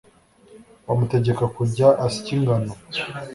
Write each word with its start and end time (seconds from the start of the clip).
bamutegeka 0.85 1.45
kujya 1.55 1.87
asya 2.05 2.29
ingano 2.35 2.71